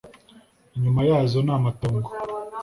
inyuma 0.75 1.01
yazo 1.09 1.37
ni 1.45 1.51
amatongo.” 1.57 2.09